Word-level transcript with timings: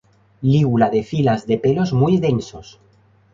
Lígula 0.51 0.89
de 0.89 1.03
filas 1.03 1.45
de 1.45 1.59
pelos 1.59 1.93
muy 1.93 2.17
densos. 2.17 2.79